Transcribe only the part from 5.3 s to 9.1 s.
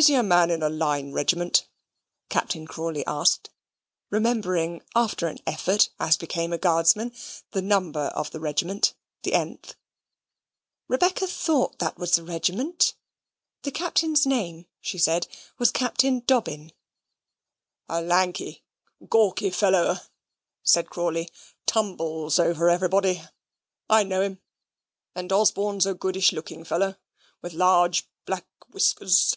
effort, as became a guardsman, the number of the regiment,